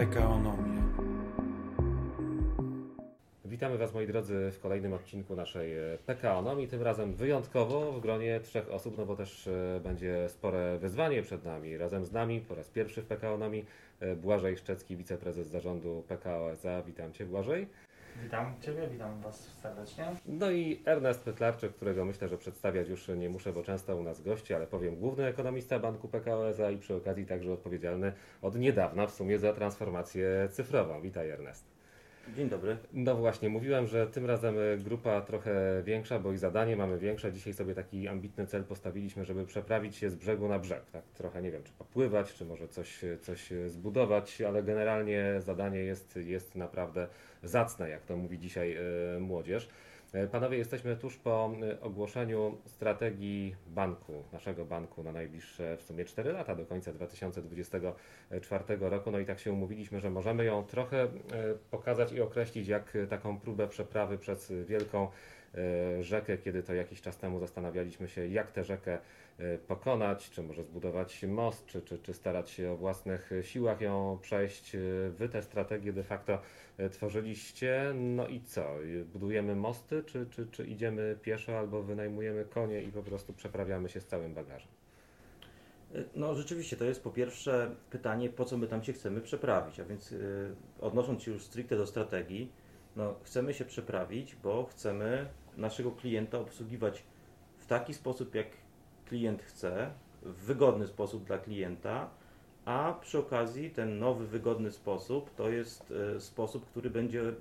[0.00, 0.82] PKOnomię.
[3.44, 8.40] Witamy Was moi drodzy w kolejnym odcinku naszej e, PKOnomii, tym razem wyjątkowo w gronie
[8.40, 11.76] trzech osób, no bo też e, będzie spore wyzwanie przed nami.
[11.76, 13.64] Razem z nami po raz pierwszy w PKOnomii
[14.00, 16.82] e, Błażej Szczecki, wiceprezes zarządu PKO SA.
[16.82, 17.66] Witam Cię Błażej.
[18.22, 20.04] Witam Ciebie, witam Was serdecznie.
[20.26, 24.22] No i Ernest Pytlarczyk, którego myślę, że przedstawiać już nie muszę, bo często u nas
[24.22, 28.12] gości, ale powiem główny ekonomista Banku PKO SA i przy okazji także odpowiedzialny
[28.42, 31.00] od niedawna w sumie za transformację cyfrową.
[31.00, 31.79] Witaj Ernest.
[32.28, 32.76] Dzień dobry.
[32.92, 37.32] No właśnie, mówiłem, że tym razem e, grupa trochę większa, bo i zadanie mamy większe.
[37.32, 40.82] Dzisiaj sobie taki ambitny cel postawiliśmy, żeby przeprawić się z brzegu na brzeg.
[40.92, 46.16] Tak trochę, nie wiem, czy popływać, czy może coś, coś zbudować, ale generalnie zadanie jest,
[46.16, 47.08] jest naprawdę
[47.42, 49.68] zacne, jak to mówi dzisiaj e, młodzież.
[50.12, 56.04] E, Panowie, jesteśmy tuż po e, ogłoszeniu strategii banku, naszego banku na najbliższe w sumie
[56.04, 59.10] 4 lata do końca 2024 roku.
[59.10, 61.08] No i tak się umówiliśmy, że możemy ją trochę e,
[61.70, 65.08] pokazać i określić jak taką próbę przeprawy przez wielką
[66.00, 68.98] rzekę, kiedy to jakiś czas temu zastanawialiśmy się, jak tę rzekę
[69.66, 74.74] pokonać, czy może zbudować most, czy, czy, czy starać się o własnych siłach ją przejść.
[74.74, 74.78] E,
[75.10, 76.38] Wy tę strategię de facto
[76.78, 78.66] e, tworzyliście, no i co?
[79.12, 84.00] Budujemy mosty, czy, czy, czy idziemy pieszo, albo wynajmujemy konie i po prostu przeprawiamy się
[84.00, 84.68] z całym bagażem?
[86.14, 89.84] No rzeczywiście to jest po pierwsze pytanie, po co my tam się chcemy przeprawić, a
[89.84, 92.52] więc yy, odnosząc się już stricte do strategii,
[92.96, 97.02] no chcemy się przeprawić, bo chcemy naszego klienta obsługiwać
[97.58, 98.46] w taki sposób, jak
[99.10, 99.90] klient chce,
[100.22, 102.10] w wygodny sposób dla klienta,
[102.64, 107.34] a przy okazji ten nowy, wygodny sposób to jest yy, sposób, który będzie yy,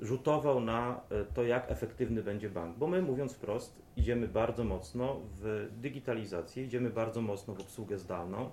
[0.00, 2.76] rzutował na e, to, jak efektywny będzie bank.
[2.76, 8.50] Bo my, mówiąc wprost, idziemy bardzo mocno w digitalizację, idziemy bardzo mocno w obsługę zdalną,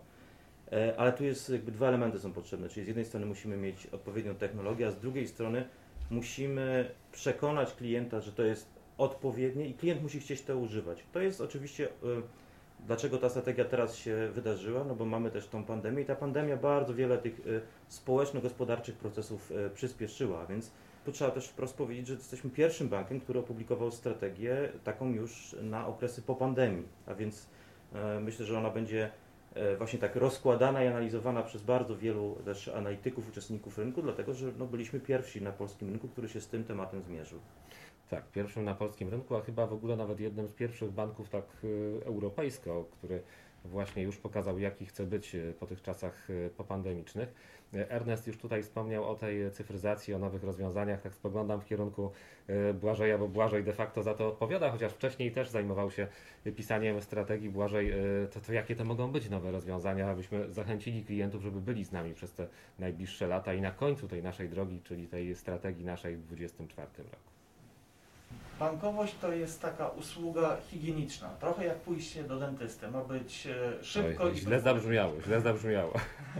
[0.71, 3.87] e, ale tu jest jakby dwa elementy są potrzebne, czyli z jednej strony musimy mieć
[3.87, 5.65] odpowiednią technologię, a z drugiej strony
[6.09, 11.03] musimy przekonać klienta, że to jest odpowiednie i klient musi chcieć to używać.
[11.11, 11.91] To jest oczywiście, e,
[12.85, 16.57] dlaczego ta strategia teraz się wydarzyła, no bo mamy też tą pandemię i ta pandemia
[16.57, 17.41] bardzo wiele tych
[17.87, 20.71] społeczno-gospodarczych procesów przyspieszyła, więc
[21.05, 25.87] tu trzeba też wprost powiedzieć, że jesteśmy pierwszym bankiem, który opublikował strategię taką już na
[25.87, 27.49] okresy po pandemii, a więc
[28.21, 29.11] myślę, że ona będzie
[29.77, 34.65] właśnie tak rozkładana i analizowana przez bardzo wielu też analityków, uczestników rynku, dlatego że no,
[34.65, 37.39] byliśmy pierwsi na polskim rynku, który się z tym tematem zmierzył.
[38.09, 41.45] Tak, pierwszym na polskim rynku, a chyba w ogóle nawet jednym z pierwszych banków tak
[41.63, 43.21] y, europejsko, który
[43.65, 47.59] właśnie już pokazał, jaki chce być y, po tych czasach y, popandemicznych.
[47.73, 51.01] Ernest już tutaj wspomniał o tej cyfryzacji, o nowych rozwiązaniach.
[51.01, 52.11] Tak spoglądam w kierunku
[52.73, 56.07] Błażeja, bo Błażej de facto za to odpowiada, chociaż wcześniej też zajmował się
[56.55, 57.49] pisaniem strategii.
[57.49, 57.93] Błażej,
[58.31, 62.13] to, to jakie to mogą być nowe rozwiązania, abyśmy zachęcili klientów, żeby byli z nami
[62.13, 62.47] przez te
[62.79, 67.38] najbliższe lata i na końcu tej naszej drogi, czyli tej strategii naszej w 2024 roku.
[68.59, 72.91] Bankowość to jest taka usługa higieniczna, trochę jak pójście do dentysty.
[72.91, 75.93] Ma być e, szybko, Oj, i, źle zabrzmiało, źle zabrzmiało.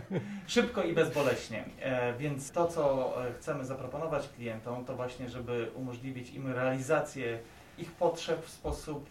[0.48, 1.66] szybko i bezboleśnie.
[1.82, 7.40] E, Więc to, co e, chcemy zaproponować klientom, to właśnie, żeby umożliwić im realizację
[7.78, 9.10] ich potrzeb w sposób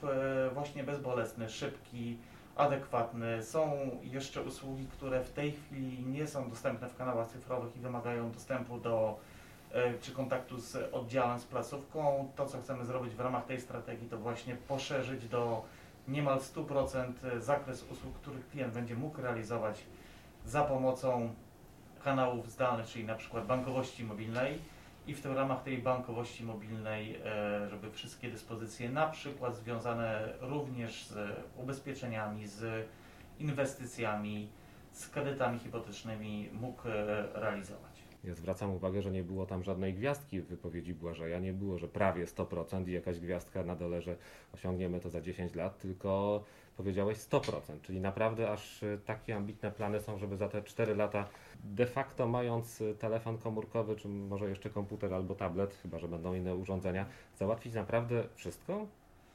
[0.54, 2.16] właśnie bezbolesny, szybki,
[2.56, 3.42] adekwatny.
[3.42, 8.30] Są jeszcze usługi, które w tej chwili nie są dostępne w kanałach cyfrowych i wymagają
[8.32, 9.16] dostępu do
[10.00, 12.30] czy kontaktu z oddziałem, z placówką.
[12.36, 15.64] To, co chcemy zrobić w ramach tej strategii, to właśnie poszerzyć do
[16.08, 19.84] niemal 100% zakres usług, których klient będzie mógł realizować
[20.44, 21.34] za pomocą
[22.04, 24.58] kanałów zdalnych, czyli na przykład bankowości mobilnej
[25.06, 31.06] i w tym ramach tej bankowości mobilnej, e, żeby wszystkie dyspozycje, na przykład związane również
[31.06, 32.88] z ubezpieczeniami, z
[33.38, 34.48] inwestycjami,
[34.92, 36.92] z kredytami hipotecznymi mógł e,
[37.32, 37.97] realizować.
[38.24, 41.38] Ja zwracam uwagę, że nie było tam żadnej gwiazdki w wypowiedzi Błażeja.
[41.38, 44.16] Nie było, że prawie 100% i jakaś gwiazdka na dole, że
[44.54, 46.44] osiągniemy to za 10 lat, tylko
[46.76, 47.80] powiedziałeś 100%.
[47.82, 51.28] Czyli naprawdę aż y, takie ambitne plany są, żeby za te 4 lata
[51.64, 56.34] de facto mając y, telefon komórkowy, czy może jeszcze komputer albo tablet, chyba że będą
[56.34, 57.06] inne urządzenia,
[57.36, 58.86] załatwić naprawdę wszystko?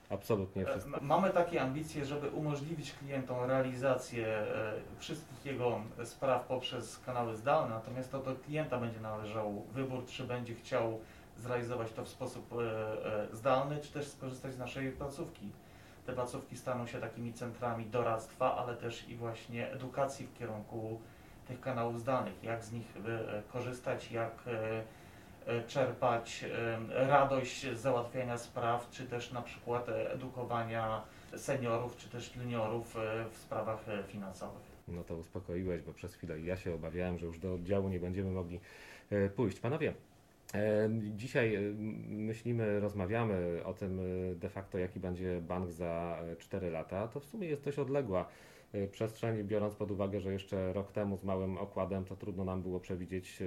[0.10, 0.98] Absolutnie wszystko.
[0.98, 7.76] E, Mamy takie ambicje, żeby umożliwić klientom realizację e, wszystkich jego spraw poprzez kanały zdalne,
[7.76, 11.00] natomiast to do klienta będzie należał wybór, czy będzie chciał
[11.38, 15.50] zrealizować to w sposób e, e, zdalny, czy też skorzystać z naszej placówki.
[16.06, 21.00] Te placówki staną się takimi centrami doradztwa, ale też i właśnie edukacji w kierunku
[21.48, 24.84] tych kanałów zdalnych, jak z nich e, korzystać, jak e, e,
[25.68, 26.46] czerpać
[26.94, 31.02] e, radość z załatwiania spraw, czy też na przykład e, edukowania
[31.38, 34.74] seniorów, czy też juniorów e, w sprawach e, finansowych.
[34.88, 38.32] No to uspokoiłeś, bo przez chwilę ja się obawiałem, że już do oddziału nie będziemy
[38.32, 38.60] mogli
[39.10, 39.60] e, pójść.
[39.60, 39.94] Panowie, e,
[41.16, 41.60] dzisiaj e,
[42.10, 47.08] myślimy, rozmawiamy o tym e, de facto, jaki będzie bank za e, 4 lata.
[47.08, 48.30] To w sumie jest dość odległa
[48.74, 52.62] e, przestrzeń, biorąc pod uwagę, że jeszcze rok temu z małym okładem to trudno nam
[52.62, 53.46] było przewidzieć, e,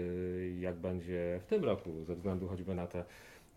[0.60, 3.04] jak będzie w tym roku, ze względu choćby na te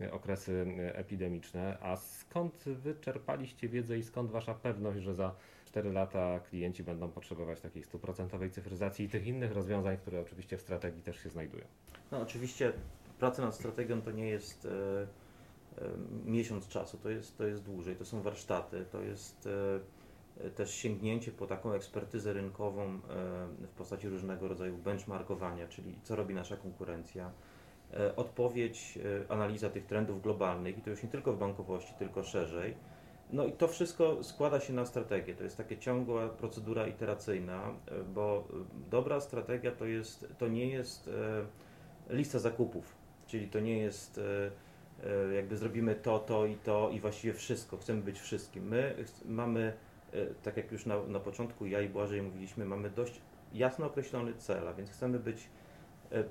[0.00, 1.78] e, okresy e, epidemiczne.
[1.80, 7.60] A skąd wyczerpaliście wiedzę i skąd wasza pewność, że za 4 lata klienci będą potrzebować
[7.60, 11.64] takiej stuprocentowej cyfryzacji i tych innych rozwiązań, które oczywiście w strategii też się znajdują?
[12.12, 12.72] No oczywiście
[13.20, 15.88] praca nad strategią to nie jest e, e,
[16.24, 19.48] miesiąc czasu, to jest, to jest dłużej, to są warsztaty, to jest
[20.44, 23.00] e, też sięgnięcie po taką ekspertyzę rynkową
[23.60, 27.30] w postaci różnego rodzaju benchmarkowania, czyli co robi nasza konkurencja,
[28.16, 32.76] odpowiedź, analiza tych trendów globalnych i to już nie tylko w bankowości, tylko szerzej.
[33.32, 35.34] No i to wszystko składa się na strategię.
[35.34, 37.74] To jest taka ciągła procedura iteracyjna,
[38.14, 38.48] bo
[38.90, 41.10] dobra strategia to, jest, to nie jest
[42.10, 42.99] lista zakupów,
[43.30, 44.50] czyli to nie jest e,
[45.30, 48.68] e, jakby zrobimy to, to i to i właściwie wszystko, chcemy być wszystkim.
[48.68, 48.94] My
[49.24, 49.72] mamy,
[50.12, 53.20] e, tak jak już na, na początku ja i Błażej mówiliśmy, mamy dość
[53.52, 55.48] jasno określony cel, a więc chcemy być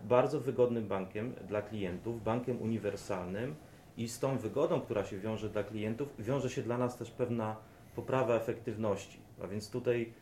[0.04, 3.56] bardzo wygodnym bankiem dla klientów, bankiem uniwersalnym
[3.98, 7.56] i z tą wygodą, która się wiąże dla klientów, wiąże się dla nas też pewna
[7.96, 9.20] poprawa efektywności.
[9.44, 10.14] A więc tutaj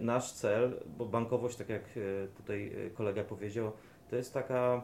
[0.00, 1.84] nasz cel, bo bankowość, tak jak
[2.36, 3.72] tutaj kolega powiedział,
[4.10, 4.82] to jest taka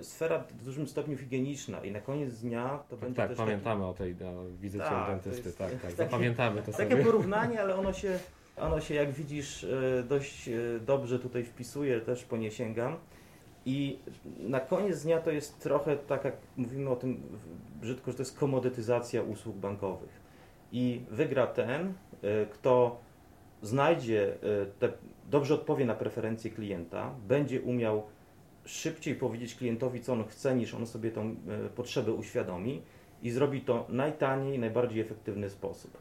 [0.00, 3.86] sfera w dużym stopniu higieniczna i na koniec dnia to Tak, będzie tak też pamiętamy
[3.86, 7.04] o tej no, wizycie Tak, dentysty, jest- tak, tak, takie- zapamiętamy to taki, takie sobie.
[7.04, 8.18] porównanie, ale ono się,
[8.56, 10.52] ono się jak widzisz e, dość e,
[10.86, 12.96] dobrze tutaj wpisuje, też po nie sięgam.
[13.66, 13.98] I
[14.38, 17.22] na koniec dnia to jest trochę tak, jak mówimy o tym
[17.80, 20.20] brzydko, że to jest komodytyzacja usług bankowych.
[20.72, 21.92] I wygra ten,
[22.22, 23.00] e, kto
[23.62, 24.92] znajdzie, e, te,
[25.30, 28.02] dobrze odpowie na preferencje klienta, będzie umiał
[28.64, 32.82] szybciej powiedzieć klientowi, co on chce, niż on sobie tą e, potrzebę uświadomi
[33.22, 35.98] i zrobi to najtaniej, najbardziej efektywny sposób.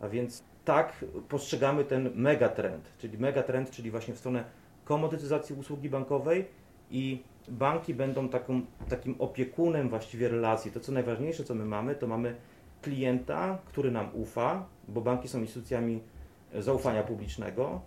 [0.00, 4.44] A więc tak postrzegamy ten megatrend, czyli megatrend, czyli właśnie w stronę
[4.84, 6.48] komodytyzacji usługi bankowej
[6.90, 10.72] i banki będą taką, takim opiekunem właściwie relacji.
[10.72, 12.36] To co najważniejsze, co my mamy, to mamy
[12.82, 16.00] klienta, który nam ufa, bo banki są instytucjami
[16.54, 17.80] zaufania publicznego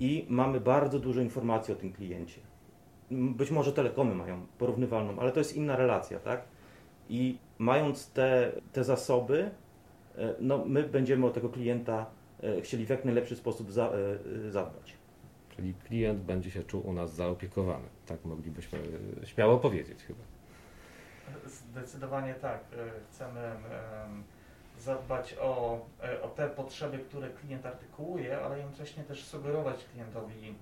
[0.00, 2.49] i mamy bardzo dużo informacji o tym kliencie.
[3.10, 6.42] Być może telekomy mają porównywalną, ale to jest inna relacja, tak?
[7.08, 9.50] I mając te, te zasoby,
[10.16, 12.06] e, no my będziemy o tego klienta
[12.42, 13.90] e, chcieli w jak najlepszy sposób za,
[14.46, 14.94] e, zadbać.
[15.56, 17.88] Czyli klient będzie się czuł u nas zaopiekowany.
[18.06, 18.78] Tak moglibyśmy
[19.24, 20.20] śmiało powiedzieć chyba.
[21.46, 22.64] Zdecydowanie tak.
[23.10, 24.24] Chcemy em,
[24.78, 25.80] zadbać o,
[26.22, 30.54] o te potrzeby, które klient artykułuje, ale jednocześnie też sugerować klientowi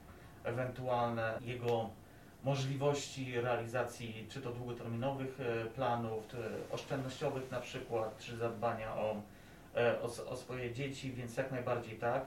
[0.44, 1.90] ewentualne jego
[2.44, 6.36] możliwości realizacji czy to długoterminowych e, planów, czy
[6.72, 9.22] oszczędnościowych na przykład, czy zadbania o,
[9.76, 12.26] e, o, o swoje dzieci, więc jak najbardziej tak.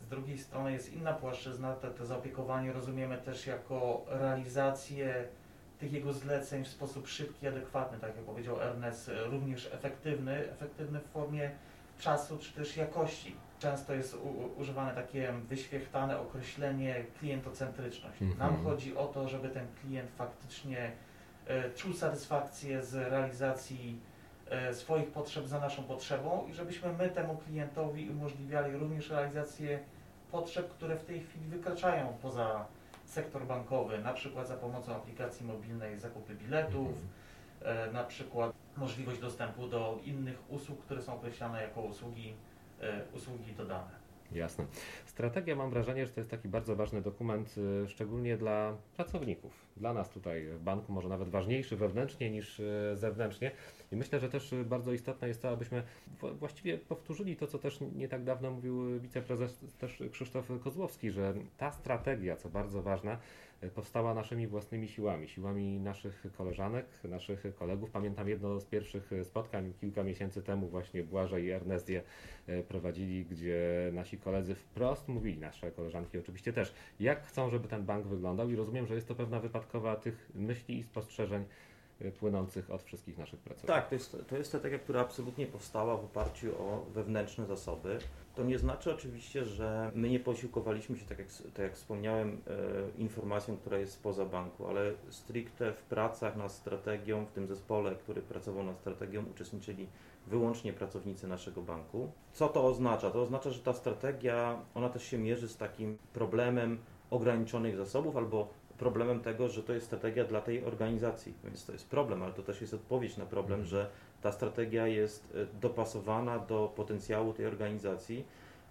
[0.00, 5.24] Z drugiej strony jest inna płaszczyzna, to, to zaopiekowanie rozumiemy też jako realizację
[5.78, 11.06] tych jego zleceń w sposób szybki, adekwatny, tak jak powiedział Ernest, również efektywny, efektywny w
[11.06, 11.50] formie
[11.98, 13.36] czasu czy też jakości.
[13.62, 18.22] Często jest u, używane takie wyświechtane określenie klientocentryczność.
[18.22, 18.38] Mhm.
[18.38, 20.92] Nam chodzi o to, żeby ten klient faktycznie
[21.46, 24.00] e, czuł satysfakcję z realizacji
[24.50, 29.78] e, swoich potrzeb za naszą potrzebą i żebyśmy my temu klientowi umożliwiali również realizację
[30.30, 32.66] potrzeb, które w tej chwili wykraczają poza
[33.04, 36.94] sektor bankowy, na przykład za pomocą aplikacji mobilnej zakupy biletów,
[37.62, 42.34] e, na przykład możliwość dostępu do innych usług, które są określane jako usługi,
[43.14, 44.02] usługi dodane.
[44.32, 44.66] Jasne.
[45.06, 49.66] Strategia mam wrażenie, że to jest taki bardzo ważny dokument, y, szczególnie dla pracowników.
[49.76, 53.50] Dla nas tutaj w banku może nawet ważniejszy wewnętrznie niż y, zewnętrznie.
[53.92, 55.82] I myślę, że też y, bardzo istotne jest to, abyśmy
[56.20, 61.72] właściwie powtórzyli to, co też nie tak dawno mówił wiceprezes też Krzysztof Kozłowski, że ta
[61.72, 63.18] strategia, co bardzo ważne,
[63.64, 67.90] y, powstała naszymi własnymi siłami, siłami naszych koleżanek, naszych kolegów.
[67.90, 72.02] Pamiętam jedno z pierwszych spotkań kilka miesięcy temu właśnie Błażej i Ernest je
[72.46, 77.84] e, prowadzili, gdzie nasi koledzy wprost mówili, nasze koleżanki oczywiście też, jak chcą, żeby ten
[77.84, 79.61] bank wyglądał i rozumiem, że jest to pewna wypadkowa
[80.02, 81.44] tych myśli i spostrzeżeń
[82.02, 83.76] y, płynących od wszystkich naszych pracowników.
[83.76, 87.98] Tak, to jest, to jest strategia, która absolutnie powstała w oparciu o wewnętrzne zasoby.
[88.34, 93.00] To nie znaczy oczywiście, że my nie posiłkowaliśmy się, tak jak, tak jak wspomniałem, e,
[93.00, 98.22] informacją, która jest spoza banku, ale stricte w pracach nad strategią, w tym zespole, który
[98.22, 99.88] pracował nad strategią, uczestniczyli
[100.26, 102.12] wyłącznie pracownicy naszego banku.
[102.32, 103.10] Co to oznacza?
[103.10, 106.78] To oznacza, że ta strategia, ona też się mierzy z takim problemem
[107.10, 108.48] ograniczonych zasobów albo
[108.82, 111.34] problemem tego, że to jest strategia dla tej organizacji.
[111.44, 113.68] Więc to jest problem, ale to też jest odpowiedź na problem, Mhm.
[113.68, 113.86] że
[114.22, 118.24] ta strategia jest e, dopasowana do potencjału tej organizacji.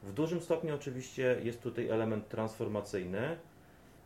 [0.03, 3.38] W dużym stopniu oczywiście jest tutaj element transformacyjny,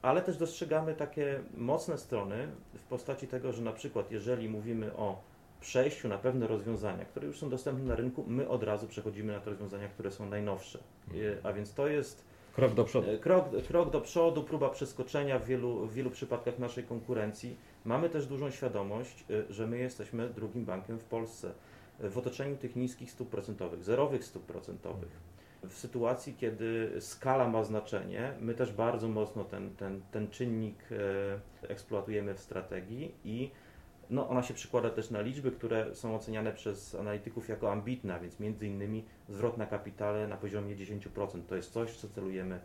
[0.02, 5.22] ale też dostrzegamy takie mocne strony w postaci tego, że na przykład jeżeli mówimy o
[5.62, 9.40] przejściu na pewne rozwiązania, które już są dostępne na rynku, my od razu przechodzimy na
[9.40, 10.80] te rozwiązania, które są najnowsze.
[11.12, 13.12] E, A więc to jest Krok do przodu.
[13.12, 17.58] E, Krok, krok do przodu, próba przeskoczenia w wielu, w wielu przypadkach naszej konkurencji.
[17.86, 21.54] Mamy też dużą świadomość, e, że my jesteśmy drugim bankiem w Polsce
[22.00, 25.36] e, w otoczeniu tych niskich stóp procentowych, zerowych stóp procentowych.
[25.64, 30.76] W sytuacji, kiedy skala ma znaczenie, my też bardzo mocno ten, ten, ten czynnik
[31.62, 33.52] eksploatujemy w strategii i
[34.10, 38.20] no, ona się przykłada też na liczby, które są oceniane przez analityków jako ambitne, a
[38.20, 41.42] więc między innymi zwrot na kapitale na poziomie 10%.
[41.48, 42.60] To jest coś, co celujemy e,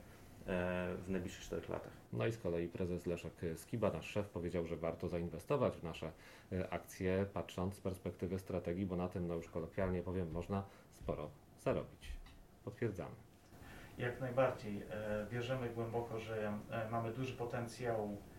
[1.06, 1.92] w najbliższych 4 latach.
[2.12, 6.12] No i z kolei prezes Leszek Skiba, nasz szef, powiedział, że warto zainwestować w nasze
[6.52, 11.30] y, akcje, patrząc z perspektywy strategii, bo na tym, no już kolokwialnie powiem, można sporo
[11.60, 12.12] zarobić.
[12.64, 13.14] Potwierdzamy.
[13.98, 14.82] Jak najbardziej.
[14.90, 18.29] E, Wierzymy głęboko, że e, mamy duży potencjał e,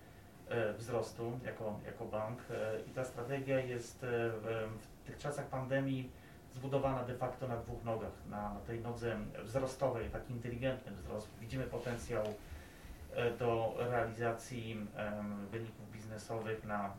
[0.78, 6.12] wzrostu jako, jako bank e, i ta strategia jest e, w, tych czasach pandemii
[6.54, 8.12] zbudowana de facto na dwóch nogach.
[8.30, 11.30] Na tej nodze wzrostowej, taki inteligentny wzrost.
[11.40, 12.24] Widzimy potencjał
[13.14, 14.88] e, do realizacji
[15.52, 16.94] wyników biznesowych na,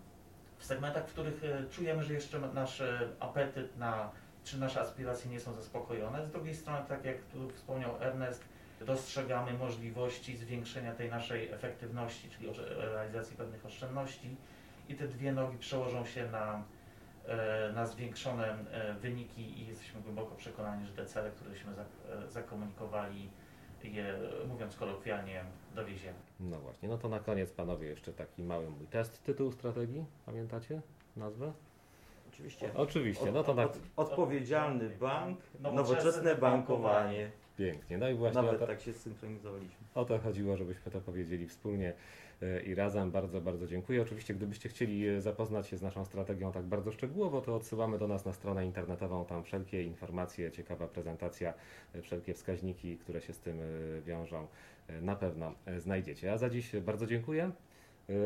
[0.59, 4.11] w segmentach, w których e, czujemy, że jeszcze nasz e, apetyt na
[4.45, 6.27] czy nasze aspiracje nie są zaspokojone.
[6.27, 8.45] Z drugiej strony, tak jak tu wspomniał Ernest,
[8.87, 14.37] dostrzegamy możliwości zwiększenia tej naszej efektywności, czyli realizacji pewnych oszczędności
[14.89, 16.63] i te dwie nogi przełożą się na,
[17.27, 23.29] e, na zwiększone e, wyniki i jesteśmy głęboko przekonani, że te cele, któreśmy e, zakomunikowali,
[23.85, 26.19] je, mówiąc kolokwialnie, dowieziemy.
[26.41, 29.25] No właśnie, no to na koniec panowie jeszcze taki mały mój test.
[29.25, 30.81] Tytuł strategii, pamiętacie
[31.17, 31.53] nazwę?
[32.33, 32.71] Oczywiście.
[32.75, 33.65] Oczywiście, no to na...
[33.65, 37.31] Od, odpowiedzialny bank, Nowoczesne nowoczesne bankowanie.
[37.57, 37.99] Pięknie.
[37.99, 39.77] No i właśnie Nawet to, tak się synchronizowaliśmy.
[39.95, 41.93] o to chodziło, żebyśmy to powiedzieli wspólnie
[42.43, 43.11] e, i razem.
[43.11, 44.03] Bardzo, bardzo dziękuję.
[44.03, 48.09] Oczywiście, gdybyście chcieli e, zapoznać się z naszą strategią tak bardzo szczegółowo, to odsyłamy do
[48.09, 49.25] nas na stronę internetową.
[49.25, 51.55] Tam wszelkie informacje, ciekawa prezentacja,
[51.95, 53.59] e, wszelkie wskaźniki, które się z tym
[54.07, 54.47] wiążą,
[55.03, 56.33] na pewno znajdziecie.
[56.33, 57.51] A za dziś bardzo dziękuję.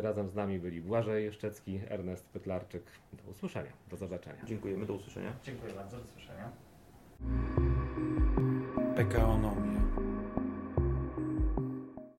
[0.03, 2.83] Razem z nami byli Błażej Szczecki, Ernest Pytlarczyk.
[3.13, 4.45] Do usłyszenia, do zobaczenia.
[4.45, 5.33] Dziękujemy, do usłyszenia.
[5.45, 6.53] Dziękuję bardzo, do usłyszenia.
[8.97, 9.66] PKO Nord.